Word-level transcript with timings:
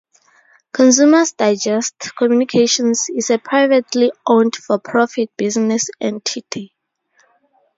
Consumers 0.73 1.33
Digest 1.33 2.13
Communications 2.17 3.07
is 3.15 3.29
a 3.29 3.37
privately 3.37 4.11
owned, 4.25 4.55
for-profit 4.55 5.29
business 5.37 5.91
entity. 6.01 6.73